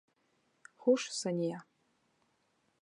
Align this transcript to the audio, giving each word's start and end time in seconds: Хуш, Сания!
Хуш, 0.81 1.01
Сания! 1.19 1.59